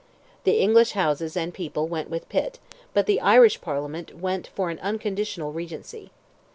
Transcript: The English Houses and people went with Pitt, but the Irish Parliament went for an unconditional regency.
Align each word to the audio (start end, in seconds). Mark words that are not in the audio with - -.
The 0.45 0.53
English 0.59 0.93
Houses 0.93 1.37
and 1.37 1.53
people 1.53 1.87
went 1.87 2.09
with 2.09 2.27
Pitt, 2.27 2.57
but 2.91 3.05
the 3.05 3.21
Irish 3.21 3.61
Parliament 3.61 4.17
went 4.17 4.47
for 4.47 4.71
an 4.71 4.79
unconditional 4.79 5.53
regency. 5.53 6.09